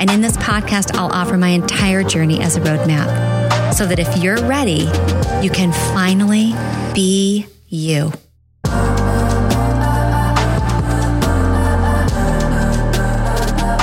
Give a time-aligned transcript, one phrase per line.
[0.00, 4.16] And in this podcast, I'll offer my entire journey as a roadmap so that if
[4.22, 4.88] you're ready,
[5.42, 6.52] you can finally
[6.94, 8.12] be you.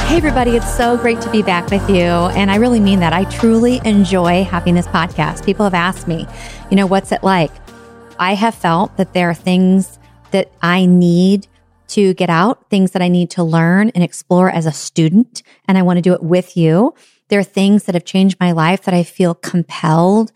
[0.07, 2.03] Hey, everybody, it's so great to be back with you.
[2.03, 3.13] And I really mean that.
[3.13, 5.45] I truly enjoy having this podcast.
[5.45, 6.27] People have asked me,
[6.69, 7.51] you know, what's it like?
[8.17, 9.99] I have felt that there are things
[10.31, 11.47] that I need
[11.89, 15.43] to get out, things that I need to learn and explore as a student.
[15.67, 16.93] And I want to do it with you.
[17.29, 20.31] There are things that have changed my life that I feel compelled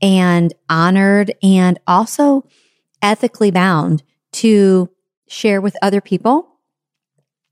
[0.00, 2.44] and honored and also
[3.02, 4.90] ethically bound to
[5.28, 6.48] share with other people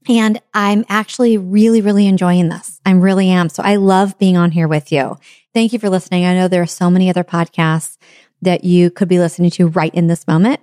[0.09, 2.81] and I'm actually really, really enjoying this.
[2.87, 3.49] I really am.
[3.49, 5.19] So I love being on here with you.
[5.53, 6.25] Thank you for listening.
[6.25, 7.97] I know there are so many other podcasts
[8.43, 10.61] that you could be listening to right in this moment.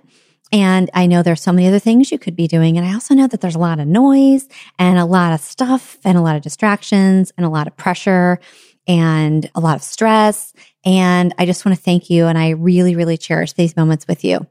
[0.54, 2.76] And I know there's so many other things you could be doing.
[2.76, 5.98] And I also know that there's a lot of noise and a lot of stuff
[6.04, 8.38] and a lot of distractions and a lot of pressure
[8.86, 10.52] and a lot of stress.
[10.84, 12.26] And I just want to thank you.
[12.26, 14.46] And I really, really cherish these moments with you.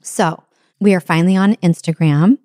[0.00, 0.44] So
[0.78, 2.38] we are finally on Instagram.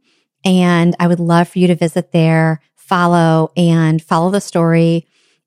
[0.43, 5.05] And I would love for you to visit there, follow and follow the story.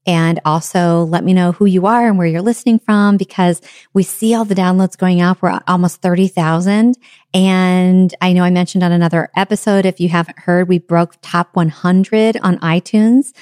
[0.08, 3.60] And also let me know who you are and where you're listening from because
[3.92, 5.42] we see all the downloads going up.
[5.42, 6.96] We're almost 30,000.
[7.34, 11.54] And I know I mentioned on another episode, if you haven't heard, we broke top
[11.54, 13.34] 100 on iTunes.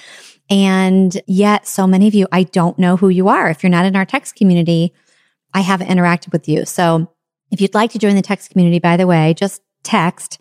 [0.50, 3.48] And yet so many of you, I don't know who you are.
[3.48, 4.92] If you're not in our text community,
[5.54, 6.64] I haven't interacted with you.
[6.64, 7.12] So
[7.52, 10.40] if you'd like to join the text community, by the way, just text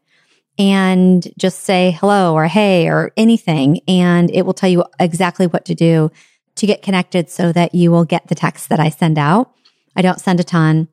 [0.61, 3.81] and just say hello or hey or anything.
[3.89, 6.11] And it will tell you exactly what to do
[6.57, 9.53] to get connected so that you will get the text that I send out.
[9.97, 10.89] I don't send a ton,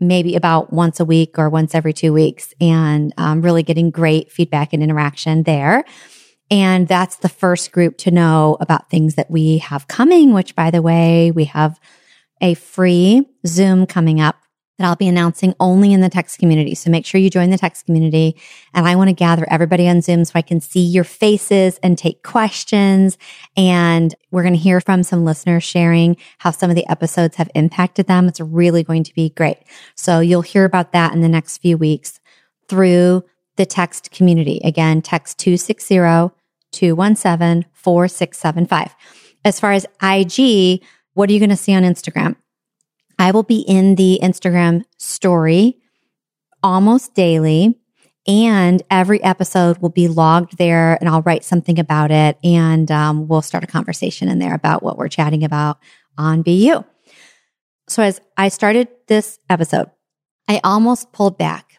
[0.00, 4.32] maybe about once a week or once every two weeks and I'm really getting great
[4.32, 5.84] feedback and interaction there.
[6.50, 10.70] And that's the first group to know about things that we have coming, which by
[10.70, 11.78] the way, we have
[12.40, 14.41] a free Zoom coming up
[14.82, 16.74] that I'll be announcing only in the text community.
[16.74, 18.36] So make sure you join the text community.
[18.74, 21.96] And I want to gather everybody on Zoom so I can see your faces and
[21.96, 23.16] take questions.
[23.56, 27.48] And we're going to hear from some listeners sharing how some of the episodes have
[27.54, 28.26] impacted them.
[28.26, 29.58] It's really going to be great.
[29.94, 32.18] So you'll hear about that in the next few weeks
[32.68, 33.24] through
[33.56, 34.60] the text community.
[34.64, 35.94] Again, text 260
[36.72, 38.94] 217 4675.
[39.44, 40.82] As far as IG,
[41.14, 42.36] what are you going to see on Instagram?
[43.22, 45.78] I will be in the Instagram story
[46.60, 47.78] almost daily.
[48.26, 52.36] And every episode will be logged there and I'll write something about it.
[52.42, 55.78] And um, we'll start a conversation in there about what we're chatting about
[56.18, 56.84] on BU.
[57.86, 59.88] So as I started this episode,
[60.48, 61.78] I almost pulled back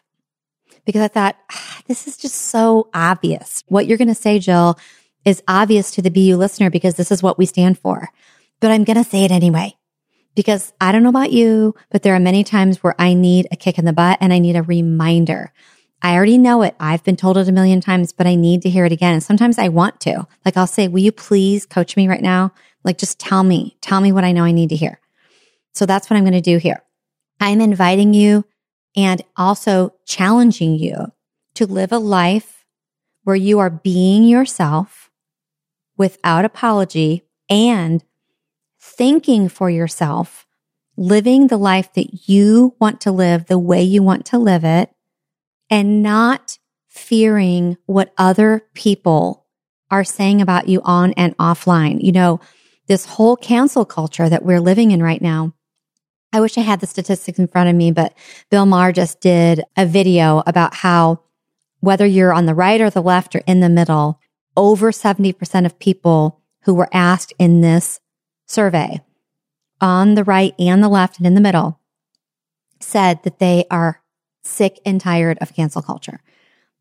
[0.86, 3.64] because I thought, ah, this is just so obvious.
[3.68, 4.78] What you're going to say, Jill,
[5.26, 8.08] is obvious to the BU listener because this is what we stand for.
[8.60, 9.76] But I'm going to say it anyway
[10.34, 13.56] because I don't know about you, but there are many times where I need a
[13.56, 15.52] kick in the butt and I need a reminder.
[16.02, 16.74] I already know it.
[16.78, 19.14] I've been told it a million times, but I need to hear it again.
[19.14, 20.26] And sometimes I want to.
[20.44, 22.52] Like I'll say, will you please coach me right now?
[22.84, 25.00] Like just tell me, tell me what I know I need to hear.
[25.72, 26.82] So that's what I'm going to do here.
[27.40, 28.44] I'm inviting you
[28.96, 31.12] and also challenging you
[31.54, 32.64] to live a life
[33.22, 35.10] where you are being yourself
[35.96, 38.04] without apology and
[38.96, 40.46] thinking for yourself,
[40.96, 44.90] living the life that you want to live the way you want to live it,
[45.70, 46.58] and not
[46.88, 49.46] fearing what other people
[49.90, 52.02] are saying about you on and offline.
[52.02, 52.40] You know,
[52.86, 55.54] this whole cancel culture that we're living in right now.
[56.32, 58.12] I wish I had the statistics in front of me, but
[58.50, 61.20] Bill Maher just did a video about how
[61.80, 64.20] whether you're on the right or the left or in the middle,
[64.56, 68.00] over 70% of people who were asked in this
[68.54, 69.00] survey
[69.80, 71.80] on the right and the left and in the middle
[72.80, 74.02] said that they are
[74.42, 76.20] sick and tired of cancel culture.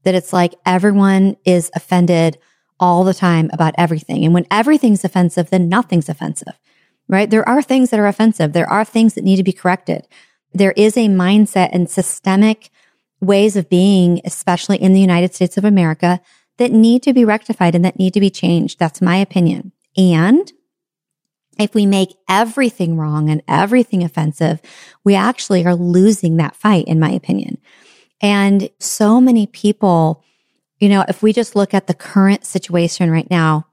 [0.04, 2.38] That it's like everyone is offended
[2.80, 4.26] all the time about everything.
[4.26, 6.60] And when everything's offensive, then nothing's offensive,
[7.08, 7.30] right?
[7.30, 8.54] There are things that are offensive.
[8.54, 10.08] There are things that need to be corrected.
[10.54, 12.70] There is a mindset and systemic
[13.22, 16.20] ways of being, especially in the United States of America,
[16.58, 18.78] that need to be rectified and that need to be changed.
[18.78, 19.72] That's my opinion.
[19.96, 20.52] And
[21.60, 24.62] if we make everything wrong and everything offensive,
[25.04, 27.58] we actually are losing that fight, in my opinion.
[28.22, 30.24] And so many people,
[30.80, 33.68] you know, if we just look at the current situation right now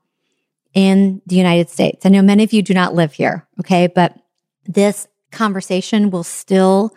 [0.74, 4.16] in the United States, I know many of you do not live here, okay, but
[4.64, 6.94] this conversation will still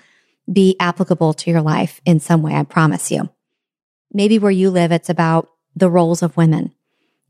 [0.52, 3.30] be applicable to your life in some way, I promise you.
[4.12, 6.74] Maybe where you live, it's about the roles of women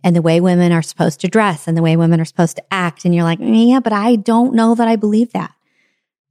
[0.04, 2.74] and the way women are supposed to dress and the way women are supposed to
[2.74, 3.06] act.
[3.06, 5.54] And you're like, yeah, but I don't know that I believe that.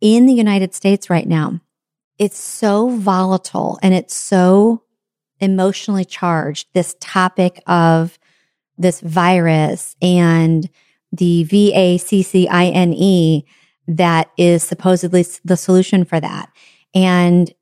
[0.00, 1.60] In the United States right now,
[2.18, 4.82] it's so volatile and it's so
[5.40, 6.68] emotionally charged.
[6.74, 8.18] This topic of
[8.76, 10.68] this virus and
[11.10, 13.44] the V A C C I N E
[13.86, 16.50] that is supposedly the solution for that.
[16.94, 17.52] And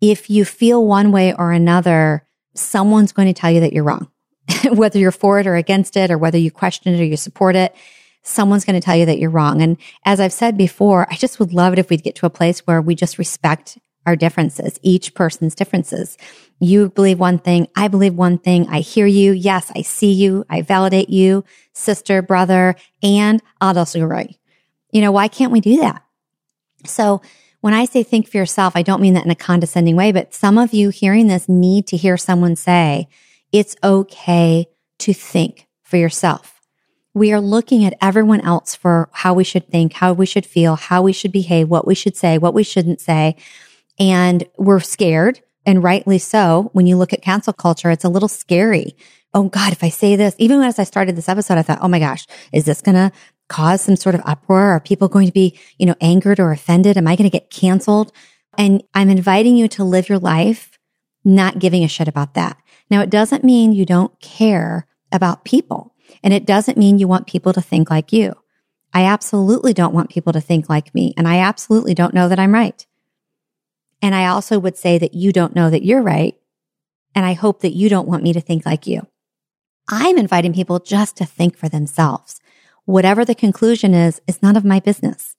[0.00, 4.10] if you feel one way or another, someone's going to tell you that you're wrong.
[4.70, 7.56] whether you're for it or against it, or whether you question it or you support
[7.56, 7.74] it,
[8.22, 9.62] someone's going to tell you that you're wrong.
[9.62, 12.30] And as I've said before, I just would love it if we'd get to a
[12.30, 16.16] place where we just respect our differences, each person's differences.
[16.60, 17.66] You believe one thing.
[17.76, 18.68] I believe one thing.
[18.68, 19.32] I hear you.
[19.32, 20.44] Yes, I see you.
[20.48, 24.38] I validate you, sister, brother, and I'll also agree.
[24.92, 26.02] You know, why can't we do that?
[26.84, 27.20] So
[27.60, 30.32] when I say think for yourself, I don't mean that in a condescending way, but
[30.32, 33.08] some of you hearing this need to hear someone say,
[33.58, 34.66] it's okay
[34.98, 36.60] to think for yourself.
[37.14, 40.76] We are looking at everyone else for how we should think, how we should feel,
[40.76, 43.36] how we should behave, what we should say, what we shouldn't say.
[43.98, 46.70] And we're scared and rightly so.
[46.72, 48.94] When you look at cancel culture, it's a little scary.
[49.32, 51.88] Oh God, if I say this, even as I started this episode, I thought, oh
[51.88, 53.10] my gosh, is this going to
[53.48, 54.72] cause some sort of uproar?
[54.72, 56.98] Are people going to be, you know, angered or offended?
[56.98, 58.12] Am I going to get canceled?
[58.58, 60.78] And I'm inviting you to live your life
[61.24, 62.56] not giving a shit about that.
[62.90, 67.26] Now, it doesn't mean you don't care about people and it doesn't mean you want
[67.26, 68.34] people to think like you.
[68.92, 72.38] I absolutely don't want people to think like me and I absolutely don't know that
[72.38, 72.86] I'm right.
[74.02, 76.36] And I also would say that you don't know that you're right.
[77.14, 79.06] And I hope that you don't want me to think like you.
[79.88, 82.40] I'm inviting people just to think for themselves.
[82.84, 85.35] Whatever the conclusion is, is none of my business.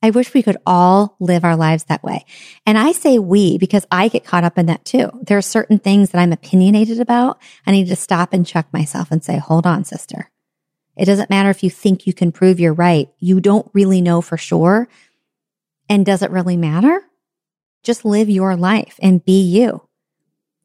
[0.00, 2.24] I wish we could all live our lives that way.
[2.64, 5.10] And I say we because I get caught up in that too.
[5.22, 7.40] There are certain things that I'm opinionated about.
[7.66, 10.30] I need to stop and check myself and say, hold on, sister.
[10.96, 13.08] It doesn't matter if you think you can prove you're right.
[13.18, 14.88] You don't really know for sure.
[15.88, 17.02] And does it really matter?
[17.82, 19.87] Just live your life and be you.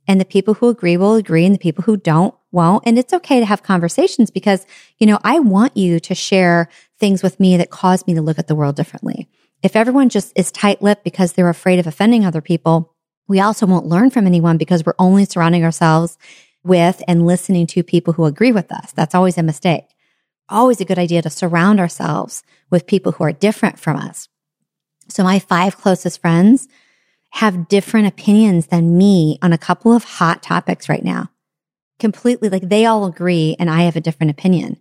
[0.08, 2.84] And the people who agree will agree and the people who don't won't.
[2.86, 4.66] And it's okay to have conversations because,
[5.00, 6.70] you know, I want you to share
[7.00, 9.28] things with me that cause me to look at the world differently.
[9.64, 12.94] If everyone just is tight lipped because they're afraid of offending other people,
[13.28, 16.18] we also won't learn from anyone because we're only surrounding ourselves
[16.64, 18.92] with and listening to people who agree with us.
[18.92, 19.86] That's always a mistake.
[20.50, 24.28] Always a good idea to surround ourselves with people who are different from us.
[25.08, 26.68] So my five closest friends
[27.34, 31.32] have different opinions than me on a couple of hot topics right now.
[31.98, 34.80] Completely like they all agree and I have a different opinion.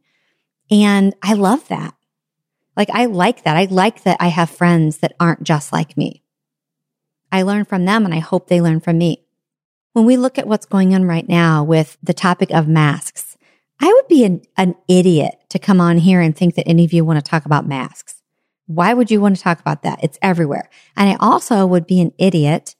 [0.71, 1.95] And I love that.
[2.77, 3.57] Like I like that.
[3.57, 6.23] I like that I have friends that aren't just like me.
[7.31, 9.25] I learn from them and I hope they learn from me.
[9.95, 13.39] When we look at what's going on right now with the topic of masks,
[13.81, 16.93] I would be an, an idiot to come on here and think that any of
[16.93, 18.22] you want to talk about masks.
[18.75, 20.03] Why would you want to talk about that?
[20.03, 20.71] It's everywhere.
[20.97, 22.75] And I also would be an idiot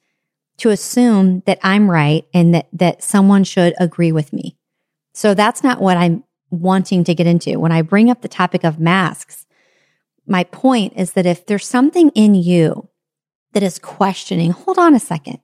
[0.59, 4.57] to assume that I'm right and that, that someone should agree with me.
[5.15, 7.59] So that's not what I'm wanting to get into.
[7.59, 9.47] When I bring up the topic of masks,
[10.27, 12.89] my point is that if there's something in you
[13.53, 15.41] that is questioning, hold on a second.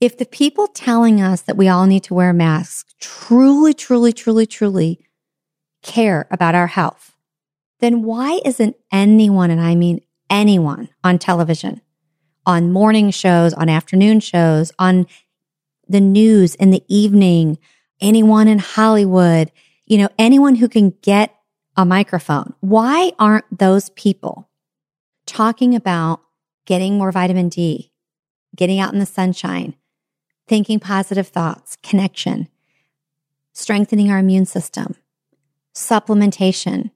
[0.00, 4.46] If the people telling us that we all need to wear masks truly, truly, truly,
[4.46, 5.00] truly
[5.82, 7.11] care about our health,
[7.82, 11.80] then why isn't anyone, and I mean anyone on television,
[12.46, 15.06] on morning shows, on afternoon shows, on
[15.88, 17.58] the news in the evening,
[18.00, 19.50] anyone in Hollywood,
[19.84, 21.34] you know, anyone who can get
[21.76, 24.48] a microphone, why aren't those people
[25.26, 26.22] talking about
[26.66, 27.90] getting more vitamin D,
[28.54, 29.74] getting out in the sunshine,
[30.46, 32.46] thinking positive thoughts, connection,
[33.52, 34.94] strengthening our immune system,
[35.74, 36.92] supplementation,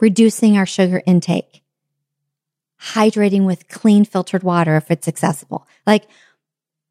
[0.00, 1.62] reducing our sugar intake,
[2.80, 5.66] hydrating with clean filtered water if it's accessible.
[5.86, 6.04] Like,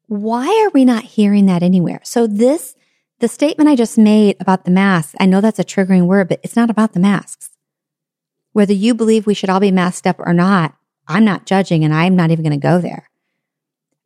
[0.06, 2.00] why are we not hearing that anywhere?
[2.04, 2.76] So this,
[3.20, 6.40] the statement I just made about the masks, I know that's a triggering word, but
[6.42, 7.50] it's not about the masks.
[8.52, 11.92] Whether you believe we should all be masked up or not, I'm not judging and
[11.92, 13.10] I'm not even going to go there.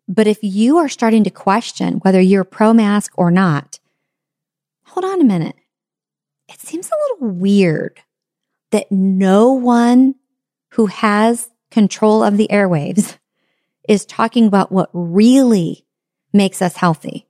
[0.09, 3.79] But if you are starting to question whether you're pro mask or not,
[4.85, 5.57] hold on a minute.
[6.49, 8.01] It seems a little weird
[8.71, 10.15] that no one
[10.71, 13.19] who has control of the airwaves
[13.89, 15.87] is talking about what really
[16.33, 17.27] makes us healthy.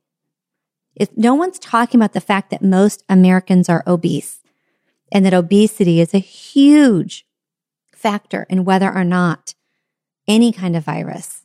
[0.95, 4.41] If no one's talking about the fact that most Americans are obese
[5.11, 7.25] and that obesity is a huge
[7.93, 9.55] factor in whether or not
[10.27, 11.43] any kind of virus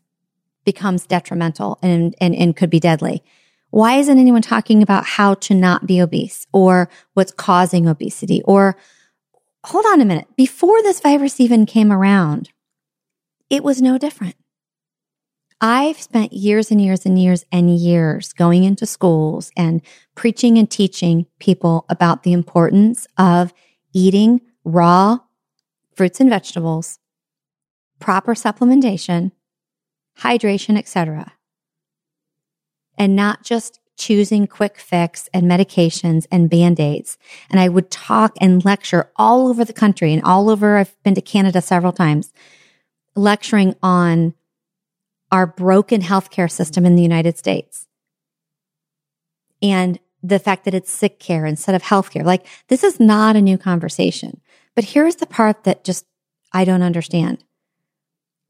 [0.64, 3.22] becomes detrimental and, and, and could be deadly.
[3.70, 8.42] Why isn't anyone talking about how to not be obese or what's causing obesity?
[8.44, 8.76] Or
[9.64, 10.28] hold on a minute.
[10.36, 12.50] Before this virus even came around,
[13.50, 14.36] it was no different.
[15.60, 19.80] I've spent years and years and years and years going into schools and
[20.14, 23.54] preaching and teaching people about the importance of
[23.92, 25.18] eating raw
[25.94, 26.98] fruits and vegetables,
[28.00, 29.30] proper supplementation,
[30.18, 31.32] hydration, etc
[32.98, 37.16] and not just choosing quick fix and medications and band-aids.
[37.50, 41.14] And I would talk and lecture all over the country and all over, I've been
[41.14, 42.32] to Canada several times,
[43.14, 44.34] lecturing on
[45.30, 47.86] our broken healthcare system in the United States.
[49.62, 52.24] And the fact that it's sick care instead of healthcare.
[52.24, 54.40] Like this is not a new conversation.
[54.74, 56.06] But here's the part that just
[56.52, 57.44] I don't understand.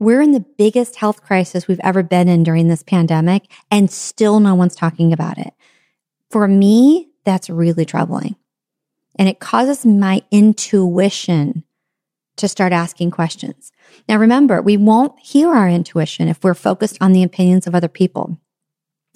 [0.05, 4.39] We're in the biggest health crisis we've ever been in during this pandemic, and still
[4.39, 5.55] no one's talking about it.
[6.31, 8.37] For me, that's really troubling.
[9.19, 11.65] And it causes my intuition
[12.37, 13.73] to start asking questions.
[14.07, 17.89] Now, remember, we won't hear our intuition if we're focused on the opinions of other
[17.89, 18.39] people,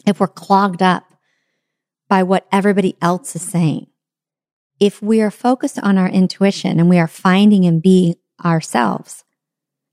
[0.06, 1.04] if we're clogged up
[2.08, 3.88] by what everybody else is saying.
[4.80, 9.24] If we are focused on our intuition and we are finding and being ourselves,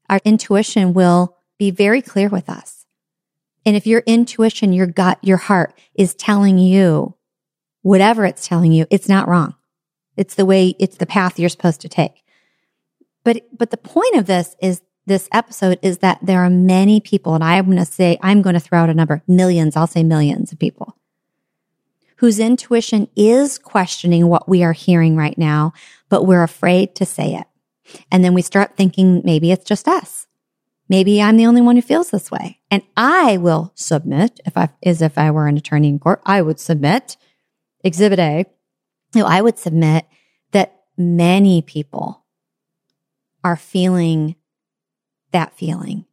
[0.10, 2.86] our intuition will be very clear with us.
[3.66, 7.16] And if your intuition, your gut, your heart is telling you
[7.82, 9.56] whatever it's telling you, it's not wrong.
[10.18, 12.24] It's the way, it's the path you're supposed to take.
[13.24, 17.36] But, but the point of this is this episode is that there are many people,
[17.36, 20.04] and I'm going to say, I'm going to throw out a number, millions, I'll say
[20.04, 20.96] millions of people
[22.18, 25.74] whose intuition is questioning what we are hearing right now,
[26.10, 27.46] but we're afraid to say it.
[28.12, 30.28] And then we start thinking maybe it's just us.
[30.88, 32.60] Maybe I'm the only one who feels this way.
[32.70, 36.42] And I will submit, if I, as if I were an attorney in court, I
[36.42, 37.18] would submit
[37.84, 38.46] exhibit A.
[39.14, 40.06] You know, I would submit
[40.52, 42.24] that many people
[43.44, 44.36] are feeling
[45.32, 46.06] that feeling.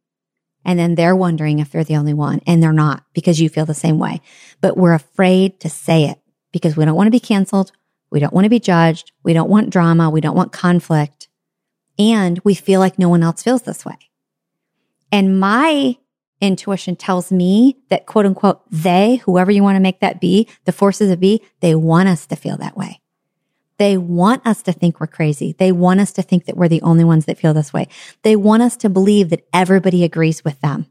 [0.64, 3.66] And then they're wondering if they're the only one and they're not because you feel
[3.66, 4.20] the same way.
[4.60, 6.18] But we're afraid to say it
[6.52, 7.72] because we don't want to be canceled.
[8.10, 9.12] We don't want to be judged.
[9.22, 10.10] We don't want drama.
[10.10, 11.28] We don't want conflict
[11.98, 13.98] and we feel like no one else feels this way.
[15.10, 15.96] And my
[16.40, 20.72] intuition tells me that quote unquote, they, whoever you want to make that be, the
[20.72, 23.00] forces of be, they want us to feel that way.
[23.78, 25.54] They want us to think we're crazy.
[25.58, 27.88] They want us to think that we're the only ones that feel this way.
[28.22, 30.86] They want us to believe that everybody agrees with them.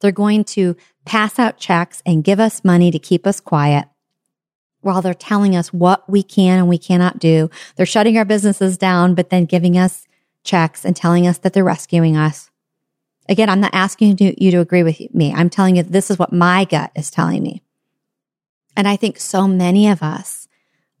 [0.00, 3.86] They're going to pass out checks and give us money to keep us quiet
[4.86, 7.50] while they're telling us what we can and we cannot do.
[7.76, 10.06] They're shutting our businesses down, but then giving us
[10.44, 12.50] checks and telling us that they're rescuing us.
[13.28, 15.34] Again, I'm not asking you to, you to agree with me.
[15.34, 17.62] I'm telling you this is what my gut is telling me.
[18.76, 20.48] And I think so many of us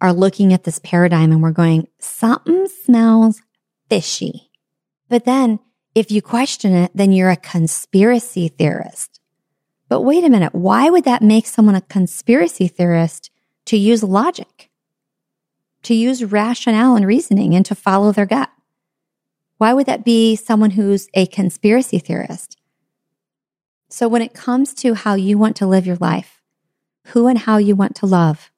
[0.00, 3.40] are looking at this paradigm and we're going, something smells
[3.88, 4.50] fishy.
[5.08, 5.60] But then
[5.94, 9.20] if you question it, then you're a conspiracy theorist.
[9.88, 10.54] But wait a minute.
[10.54, 13.30] Why would that make someone a conspiracy theorist
[13.66, 14.70] to use logic,
[15.82, 18.50] to use rationale and reasoning and to follow their gut.
[19.58, 22.56] Why would that be someone who's a conspiracy theorist?
[23.88, 26.42] So when it comes to how you want to live your life,
[27.08, 28.50] who and how you want to love,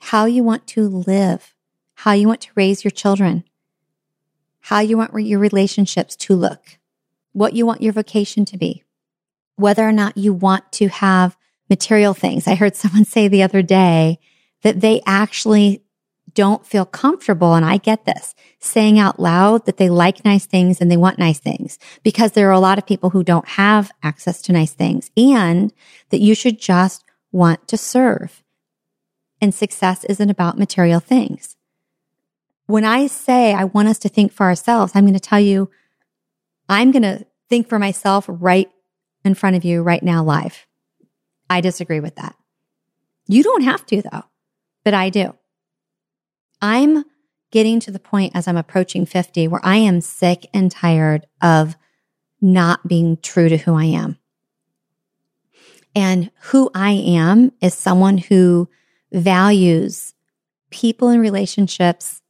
[0.00, 1.54] how you want to live,
[1.94, 3.44] how you want to raise your children,
[4.60, 6.78] how you want your relationships to look,
[7.32, 8.84] what you want your vocation to be,
[9.56, 11.36] whether or not you want to have
[11.70, 12.46] material things.
[12.46, 14.18] I heard someone say the other day
[14.62, 15.82] that they actually
[16.34, 20.80] don't feel comfortable, and I get this, saying out loud that they like nice things
[20.80, 23.90] and they want nice things because there are a lot of people who don't have
[24.02, 25.72] access to nice things and
[26.10, 28.42] that you should just want to serve.
[29.40, 31.56] And success isn't about material things.
[32.66, 35.70] When I say I want us to think for ourselves, I'm going to tell you,
[36.68, 38.70] I'm going to think for myself right
[39.24, 40.66] in front of you right now live.
[41.50, 42.36] I disagree with that.
[43.26, 44.24] You don't have to though,
[44.84, 45.34] but I do.
[46.62, 47.04] I'm
[47.50, 51.76] getting to the point as I'm approaching 50 where I am sick and tired of
[52.40, 54.16] not being true to who I am.
[55.94, 58.68] And who I am is someone who
[59.12, 60.14] values
[60.70, 62.22] people and relationships,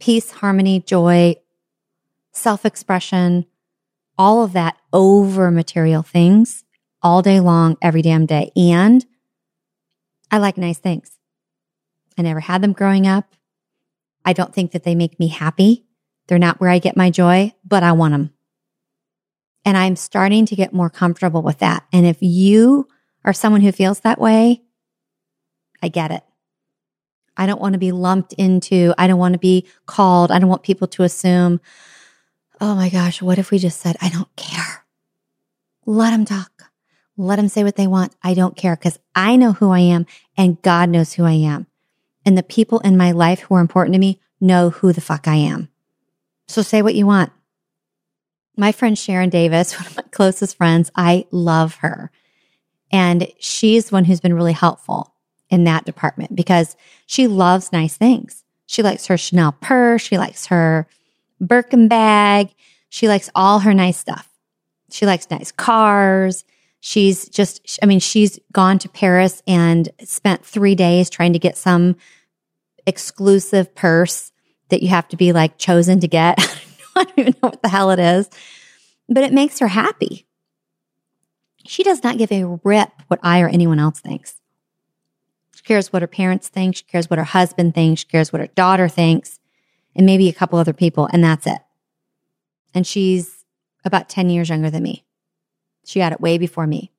[0.00, 1.36] peace, harmony, joy,
[2.32, 3.44] self expression,
[4.16, 6.64] all of that over material things
[7.02, 8.50] all day long, every damn day.
[8.56, 9.04] And
[10.30, 11.18] I like nice things.
[12.16, 13.34] I never had them growing up.
[14.24, 15.84] I don't think that they make me happy.
[16.26, 18.30] They're not where I get my joy, but I want them.
[19.64, 21.84] And I'm starting to get more comfortable with that.
[21.92, 22.88] And if you
[23.24, 24.62] are someone who feels that way,
[25.82, 26.22] I get it.
[27.36, 30.48] I don't want to be lumped into, I don't want to be called, I don't
[30.48, 31.60] want people to assume,
[32.60, 34.84] oh my gosh, what if we just said, I don't care?
[35.86, 36.57] Let them talk.
[37.20, 38.14] Let them say what they want.
[38.22, 40.06] I don't care because I know who I am
[40.36, 41.66] and God knows who I am.
[42.24, 45.26] And the people in my life who are important to me know who the fuck
[45.26, 45.68] I am.
[46.46, 47.32] So say what you want.
[48.56, 52.12] My friend Sharon Davis, one of my closest friends, I love her.
[52.92, 55.12] And she's one who's been really helpful
[55.50, 58.44] in that department because she loves nice things.
[58.66, 60.02] She likes her Chanel purse.
[60.02, 60.86] She likes her
[61.40, 62.54] Birkin bag.
[62.90, 64.28] She likes all her nice stuff.
[64.90, 66.44] She likes nice cars.
[66.80, 71.56] She's just, I mean, she's gone to Paris and spent three days trying to get
[71.56, 71.96] some
[72.86, 74.32] exclusive purse
[74.68, 76.38] that you have to be like chosen to get.
[76.96, 78.28] I don't even know what the hell it is,
[79.08, 80.26] but it makes her happy.
[81.66, 84.36] She does not give a rip what I or anyone else thinks.
[85.54, 86.76] She cares what her parents think.
[86.76, 88.02] She cares what her husband thinks.
[88.02, 89.38] She cares what her daughter thinks
[89.94, 91.08] and maybe a couple other people.
[91.12, 91.58] And that's it.
[92.72, 93.44] And she's
[93.84, 95.04] about 10 years younger than me.
[95.88, 96.92] She got it way before me.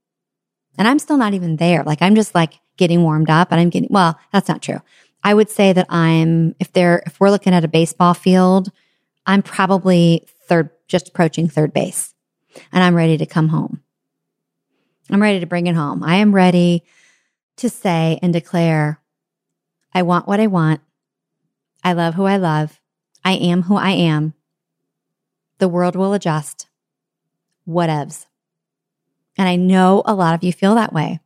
[0.76, 1.84] And I'm still not even there.
[1.84, 4.82] Like I'm just like getting warmed up and I'm getting, well, that's not true.
[5.24, 8.72] I would say that I'm, if they're, if we're looking at a baseball field,
[9.28, 12.16] I'm probably third, just approaching third base
[12.72, 13.84] and I'm ready to come home.
[15.12, 16.04] I'm ready to bring it home.
[16.04, 16.84] I am ready
[17.58, 19.00] to say and declare,
[19.94, 20.82] I want what I want.
[21.84, 22.80] I love who I love.
[23.24, 24.34] I am who I am.
[25.60, 26.66] The world will adjust.
[27.68, 28.26] Whatevs.
[29.40, 31.22] And I know a lot of you feel that way.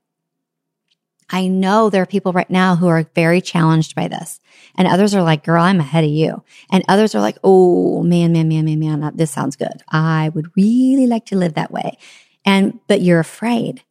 [1.32, 4.40] I know there are people right now who are very challenged by this.
[4.76, 6.44] And others are like, girl, I'm ahead of you.
[6.72, 9.82] And others are like, oh, man, man, man, man, man, this sounds good.
[9.90, 11.98] I would really like to live that way.
[12.46, 13.82] And, but you're afraid.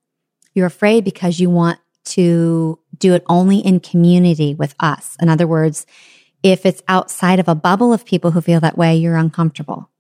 [0.55, 5.17] You're afraid because you want to do it only in community with us.
[5.21, 5.85] In other words,
[6.45, 9.91] if it's outside of a bubble of people who feel that way, you're uncomfortable.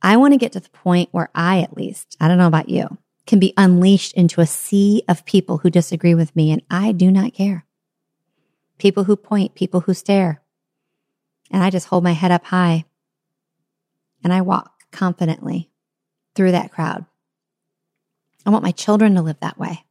[0.00, 2.68] I want to get to the point where I, at least, I don't know about
[2.68, 6.92] you, can be unleashed into a sea of people who disagree with me, and I
[6.92, 7.66] do not care.
[8.78, 10.42] People who point, people who stare.
[11.50, 12.84] And I just hold my head up high
[14.26, 15.70] and I walk confidently
[16.34, 17.06] through that crowd.
[18.44, 19.84] I want my children to live that way.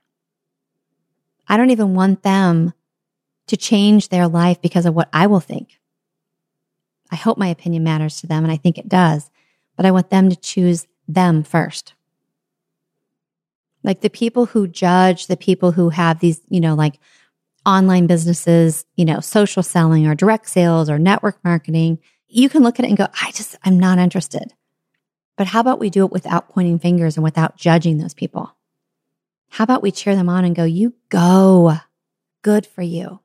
[1.48, 2.74] I don't even want them
[3.48, 5.80] to change their life because of what I will think.
[7.12, 9.30] I hope my opinion matters to them, and I think it does,
[9.78, 11.94] but I want them to choose them first.
[13.86, 17.00] Like the people who judge, the people who have these, you know, like
[17.66, 22.80] online businesses, you know, social selling or direct sales or network marketing, you can look
[22.80, 24.54] at it and go, I just, I'm not interested.
[25.38, 28.56] But how about we do it without pointing fingers and without judging those people?
[29.50, 31.78] How about we cheer them on and go, you go.
[32.42, 33.20] Good for you.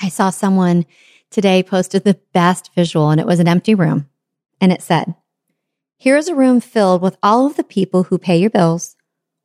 [0.00, 0.86] I saw someone
[1.30, 4.08] today posted the best visual and it was an empty room.
[4.60, 5.14] And it said,
[5.96, 8.94] here is a room filled with all of the people who pay your bills,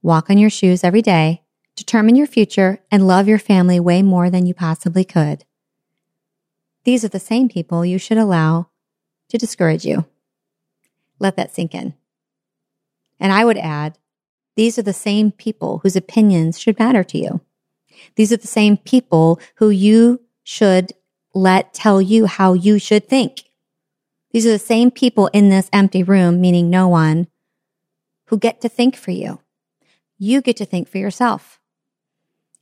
[0.04, 1.42] walk on your shoes every day,
[1.76, 5.46] determine your future, and love your family way more than you possibly could.
[6.84, 8.68] These are the same people you should allow
[9.30, 10.06] to discourage you.
[11.18, 11.94] Let that sink in.
[13.20, 13.98] And I would add,
[14.58, 17.42] these are the same people whose opinions should matter to you.
[18.16, 20.92] These are the same people who you should
[21.34, 23.44] let tell you how you should think.
[24.32, 27.28] These are the same people in this empty room, meaning no one,
[28.26, 29.40] who get to think for you
[30.18, 31.60] you get to think for yourself.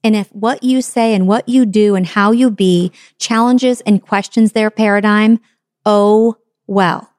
[0.03, 4.01] And if what you say and what you do and how you be challenges and
[4.01, 5.39] questions their paradigm,
[5.85, 7.09] oh well.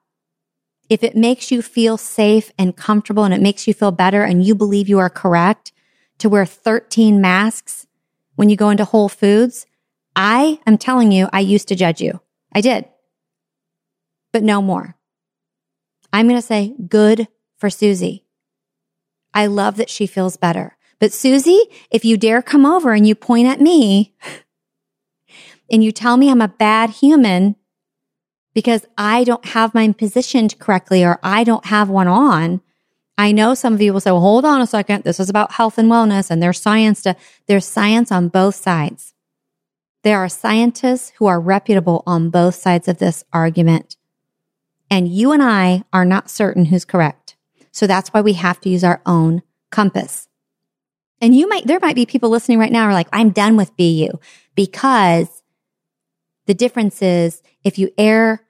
[0.89, 4.45] If it makes you feel safe and comfortable and it makes you feel better and
[4.45, 5.73] you believe you are correct
[6.19, 7.87] to wear 13 masks
[8.35, 9.67] when you go into Whole Foods,
[10.15, 12.21] I am telling you, I used to judge you.
[12.53, 12.87] I did.
[14.33, 14.97] But no more.
[16.13, 18.22] I'm going to say good for Susie.
[19.35, 20.77] I love that she feels better.
[20.99, 24.15] But Susie, if you dare come over and you point at me
[25.71, 27.57] and you tell me I'm a bad human
[28.55, 32.61] because I don't have mine positioned correctly or I don't have one on,
[33.19, 35.05] I know some of you will say, well, hold on a second.
[35.05, 37.17] This is about health and wellness and there's science to,
[37.47, 39.15] there's science on both sides.
[40.03, 43.97] There are scientists who are reputable on both sides of this argument.
[44.91, 47.22] And you and I are not certain who's correct.
[47.73, 50.29] So that's why we have to use our own compass.
[51.21, 53.77] And you might, there might be people listening right now are like, I'm done with
[53.77, 54.09] BU
[54.55, 55.43] because
[56.47, 58.45] the difference is if you err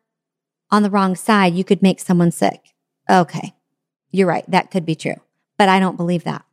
[0.70, 2.74] on the wrong side, you could make someone sick.
[3.08, 3.54] Okay.
[4.10, 4.44] You're right.
[4.50, 5.16] That could be true,
[5.58, 6.44] but I don't believe that.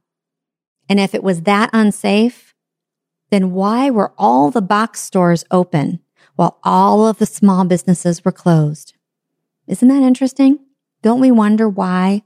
[0.88, 2.54] And if it was that unsafe,
[3.30, 6.00] then why were all the box stores open
[6.36, 8.94] while all of the small businesses were closed?
[9.68, 10.60] Isn't that interesting?
[11.02, 12.24] Don't we wonder why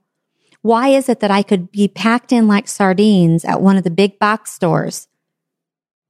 [0.64, 3.92] why is it that I could be packed in like sardines at one of the
[3.92, 5.10] big box stores,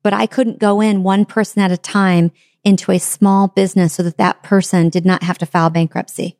[0.03, 2.31] but I couldn't go in one person at a time
[2.63, 6.37] into a small business so that that person did not have to file bankruptcy?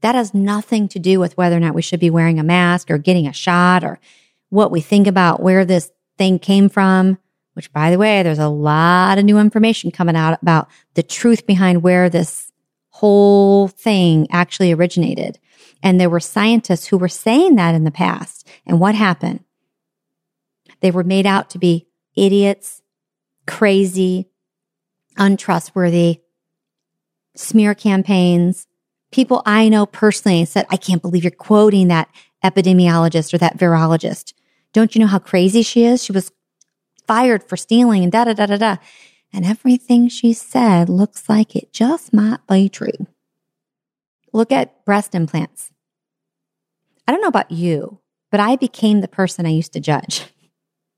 [0.00, 2.90] That has nothing to do with whether or not we should be wearing a mask
[2.90, 4.00] or getting a shot or
[4.48, 7.18] what we think about where this thing came from,
[7.52, 11.46] which by the way, there's a lot of new information coming out about the truth
[11.46, 12.47] behind where this
[12.98, 15.38] whole thing actually originated.
[15.84, 18.44] And there were scientists who were saying that in the past.
[18.66, 19.44] And what happened?
[20.80, 22.82] They were made out to be idiots,
[23.46, 24.28] crazy,
[25.16, 26.22] untrustworthy,
[27.36, 28.66] smear campaigns.
[29.12, 32.08] People I know personally said, I can't believe you're quoting that
[32.42, 34.32] epidemiologist or that virologist.
[34.72, 36.02] Don't you know how crazy she is?
[36.02, 36.32] She was
[37.06, 38.76] fired for stealing and da da da da da.
[39.32, 43.06] And everything she said looks like it just might be true.
[44.32, 45.70] Look at breast implants.
[47.06, 50.24] I don't know about you, but I became the person I used to judge.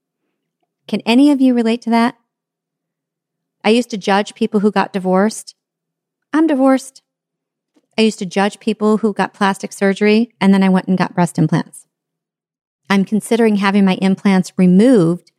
[0.87, 2.17] Can any of you relate to that?
[3.63, 5.55] I used to judge people who got divorced.
[6.33, 7.01] I'm divorced.
[7.97, 11.13] I used to judge people who got plastic surgery and then I went and got
[11.13, 11.87] breast implants.
[12.89, 15.30] I'm considering having my implants removed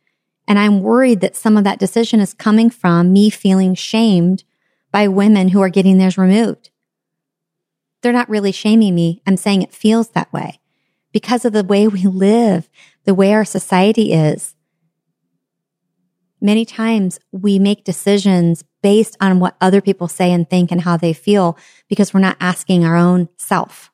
[0.47, 4.43] and I'm worried that some of that decision is coming from me feeling shamed
[4.91, 6.69] by women who are getting theirs removed.
[8.01, 9.21] They're not really shaming me.
[9.25, 10.59] I'm saying it feels that way
[11.13, 12.69] because of the way we live,
[13.05, 14.55] the way our society is.
[16.41, 20.97] Many times we make decisions based on what other people say and think and how
[20.97, 23.91] they feel because we're not asking our own self.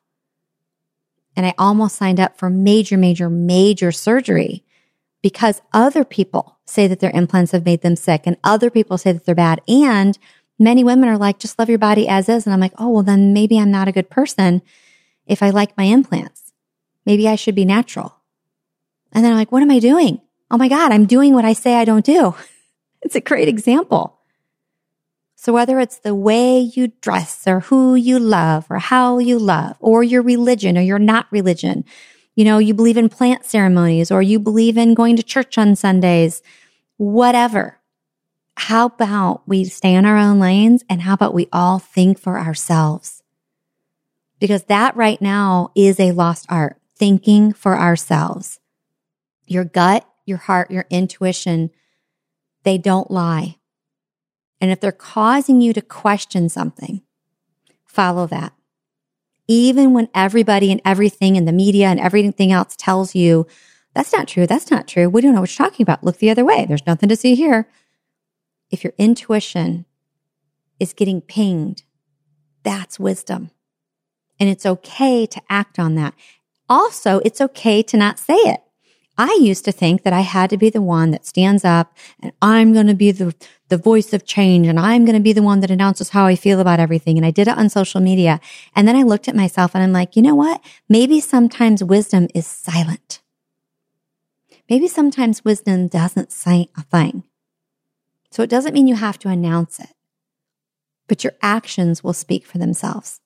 [1.36, 4.64] And I almost signed up for major, major, major surgery
[5.22, 9.12] because other people say that their implants have made them sick and other people say
[9.12, 9.60] that they're bad.
[9.68, 10.18] And
[10.58, 12.46] many women are like, just love your body as is.
[12.46, 14.62] And I'm like, oh, well, then maybe I'm not a good person
[15.26, 16.52] if I like my implants.
[17.04, 18.16] Maybe I should be natural.
[19.12, 20.20] And then I'm like, what am I doing?
[20.50, 22.34] Oh my God, I'm doing what I say I don't do.
[23.02, 24.20] it's a great example.
[25.36, 29.76] So whether it's the way you dress or who you love or how you love
[29.80, 31.84] or your religion or your not religion,
[32.36, 35.76] you know, you believe in plant ceremonies or you believe in going to church on
[35.76, 36.42] Sundays,
[36.96, 37.78] whatever.
[38.56, 42.38] How about we stay in our own lanes and how about we all think for
[42.38, 43.22] ourselves?
[44.38, 48.60] Because that right now is a lost art, thinking for ourselves.
[49.46, 51.70] Your gut, your heart, your intuition,
[52.62, 53.56] they don't lie.
[54.60, 57.02] And if they're causing you to question something,
[57.84, 58.52] follow that
[59.50, 63.48] even when everybody and everything in the media and everything else tells you
[63.94, 66.04] that's not true, that's not true, we don't know what you're talking about.
[66.04, 66.64] Look the other way.
[66.66, 67.68] There's nothing to see here.
[68.70, 69.86] If your intuition
[70.78, 71.82] is getting pinged,
[72.62, 73.50] that's wisdom.
[74.38, 76.14] And it's okay to act on that.
[76.68, 78.60] Also, it's okay to not say it.
[79.20, 82.32] I used to think that I had to be the one that stands up and
[82.40, 83.34] I'm going to be the,
[83.68, 86.36] the voice of change and I'm going to be the one that announces how I
[86.36, 87.18] feel about everything.
[87.18, 88.40] And I did it on social media.
[88.74, 90.62] And then I looked at myself and I'm like, you know what?
[90.88, 93.20] Maybe sometimes wisdom is silent.
[94.70, 97.24] Maybe sometimes wisdom doesn't say a thing.
[98.30, 99.92] So it doesn't mean you have to announce it,
[101.08, 103.20] but your actions will speak for themselves.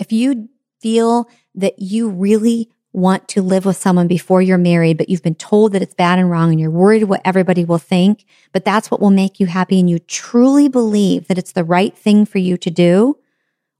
[0.00, 0.48] If you
[0.80, 5.34] feel that you really want to live with someone before you're married, but you've been
[5.34, 8.90] told that it's bad and wrong and you're worried what everybody will think, but that's
[8.90, 12.38] what will make you happy and you truly believe that it's the right thing for
[12.38, 13.18] you to do,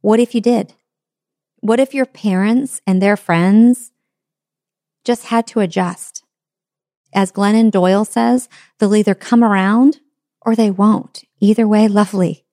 [0.00, 0.74] what if you did?
[1.60, 3.92] What if your parents and their friends
[5.04, 6.24] just had to adjust?
[7.14, 8.48] As Glennon Doyle says,
[8.78, 10.00] they'll either come around
[10.40, 11.24] or they won't.
[11.38, 12.44] Either way, lovely.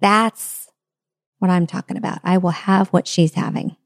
[0.00, 0.68] That's
[1.40, 2.20] what I'm talking about.
[2.22, 3.76] I will have what she's having.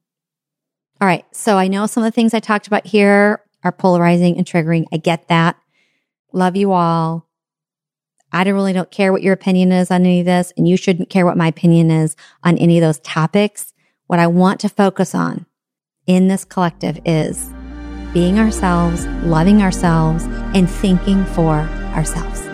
[1.04, 1.26] All right.
[1.32, 4.86] So I know some of the things I talked about here are polarizing and triggering.
[4.90, 5.54] I get that.
[6.32, 7.28] Love you all.
[8.32, 10.78] I don't really don't care what your opinion is on any of this, and you
[10.78, 13.74] shouldn't care what my opinion is on any of those topics.
[14.06, 15.44] What I want to focus on
[16.06, 17.52] in this collective is
[18.14, 22.53] being ourselves, loving ourselves, and thinking for ourselves.